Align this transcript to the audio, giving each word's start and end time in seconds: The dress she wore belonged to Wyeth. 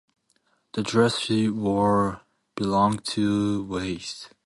The 0.73 0.81
dress 0.81 1.19
she 1.19 1.47
wore 1.47 2.21
belonged 2.55 3.05
to 3.05 3.61
Wyeth. 3.65 4.33